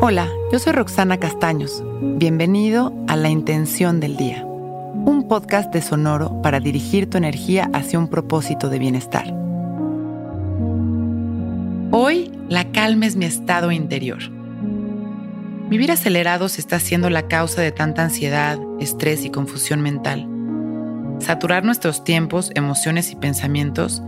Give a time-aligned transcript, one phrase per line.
[0.00, 1.82] Hola, yo soy Roxana Castaños.
[2.00, 7.98] Bienvenido a La Intención del Día, un podcast de Sonoro para dirigir tu energía hacia
[7.98, 9.34] un propósito de bienestar.
[11.90, 14.20] Hoy, la calma es mi estado interior.
[15.68, 20.28] Vivir acelerados está siendo la causa de tanta ansiedad, estrés y confusión mental.
[21.18, 24.00] Saturar nuestros tiempos, emociones y pensamientos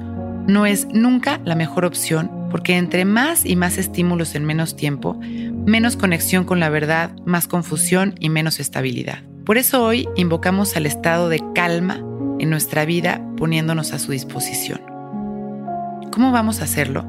[0.47, 5.19] no es nunca la mejor opción porque entre más y más estímulos en menos tiempo,
[5.21, 9.23] menos conexión con la verdad, más confusión y menos estabilidad.
[9.45, 12.05] Por eso hoy invocamos al estado de calma
[12.39, 14.81] en nuestra vida poniéndonos a su disposición.
[16.11, 17.05] ¿Cómo vamos a hacerlo?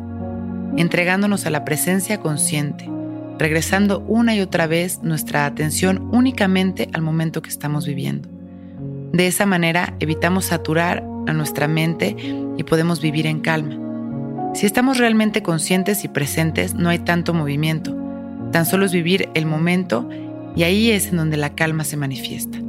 [0.77, 2.89] Entregándonos a la presencia consciente,
[3.37, 8.29] regresando una y otra vez nuestra atención únicamente al momento que estamos viviendo.
[9.11, 12.15] De esa manera evitamos saturar a nuestra mente
[12.57, 13.90] y podemos vivir en calma.
[14.53, 17.95] Si estamos realmente conscientes y presentes, no hay tanto movimiento.
[18.51, 20.09] Tan solo es vivir el momento
[20.55, 22.59] y ahí es en donde la calma se manifiesta.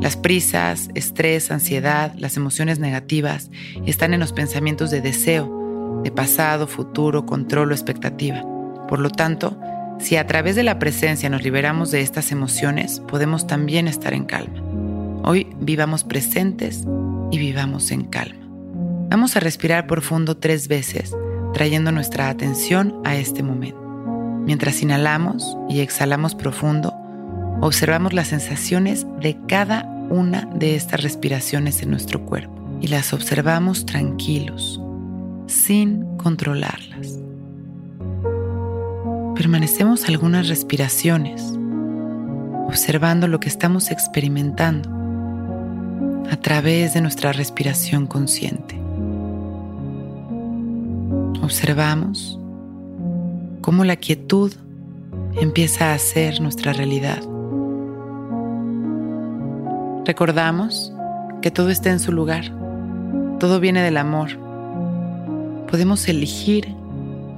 [0.00, 3.50] Las prisas, estrés, ansiedad, las emociones negativas
[3.86, 8.42] están en los pensamientos de deseo, de pasado, futuro, control o expectativa.
[8.88, 9.56] Por lo tanto,
[10.00, 14.24] si a través de la presencia nos liberamos de estas emociones, podemos también estar en
[14.24, 14.62] calma.
[15.22, 16.84] Hoy vivamos presentes
[17.30, 18.40] y vivamos en calma.
[19.10, 21.14] Vamos a respirar profundo tres veces,
[21.52, 23.80] trayendo nuestra atención a este momento.
[24.44, 26.94] Mientras inhalamos y exhalamos profundo,
[27.60, 33.86] observamos las sensaciones de cada una de estas respiraciones en nuestro cuerpo y las observamos
[33.86, 34.80] tranquilos,
[35.46, 37.18] sin controlarlas.
[39.36, 41.52] Permanecemos algunas respiraciones,
[42.66, 44.90] observando lo que estamos experimentando
[46.30, 48.79] a través de nuestra respiración consciente
[51.50, 52.38] observamos
[53.60, 54.52] cómo la quietud
[55.40, 57.20] empieza a ser nuestra realidad.
[60.04, 60.92] Recordamos
[61.42, 62.44] que todo está en su lugar,
[63.40, 64.28] todo viene del amor.
[65.68, 66.72] Podemos elegir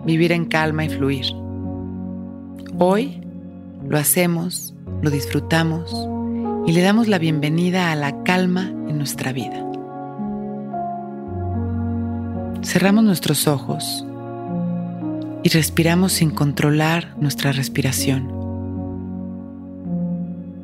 [0.04, 1.32] vivir en calma y fluir.
[2.78, 3.19] Hoy
[3.88, 5.91] lo hacemos, lo disfrutamos
[6.66, 9.72] y le damos la bienvenida a la calma en nuestra vida.
[12.62, 14.06] Cerramos nuestros ojos
[15.43, 18.31] y respiramos sin controlar nuestra respiración.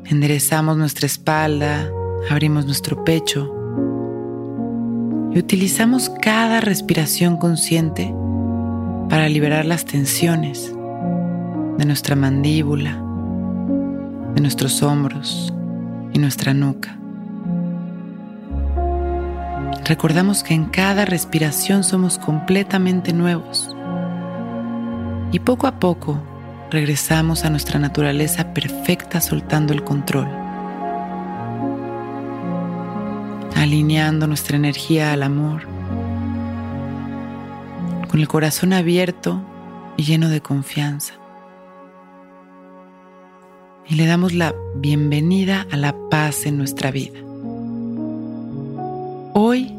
[0.04, 1.90] Enderezamos nuestra espalda,
[2.30, 3.52] abrimos nuestro pecho
[5.34, 8.14] y utilizamos cada respiración consciente
[9.08, 10.72] para liberar las tensiones
[11.78, 12.92] de nuestra mandíbula,
[14.34, 15.52] de nuestros hombros
[16.12, 16.98] y nuestra nuca.
[19.88, 23.74] Recordamos que en cada respiración somos completamente nuevos.
[25.32, 26.20] Y poco a poco
[26.70, 30.28] regresamos a nuestra naturaleza perfecta soltando el control.
[33.56, 35.62] Alineando nuestra energía al amor.
[38.10, 39.40] Con el corazón abierto
[39.96, 41.14] y lleno de confianza.
[43.86, 47.20] Y le damos la bienvenida a la paz en nuestra vida.
[49.32, 49.77] Hoy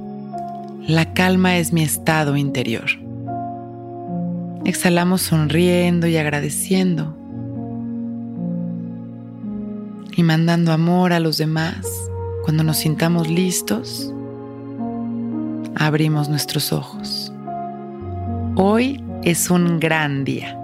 [0.90, 2.90] la calma es mi estado interior.
[4.66, 7.16] Exhalamos sonriendo y agradeciendo
[10.18, 11.86] y mandando amor a los demás.
[12.44, 14.12] Cuando nos sintamos listos,
[15.76, 17.32] abrimos nuestros ojos.
[18.56, 20.58] Hoy es un gran día.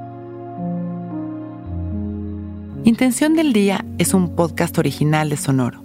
[2.83, 5.84] Intención del Día es un podcast original de Sonoro.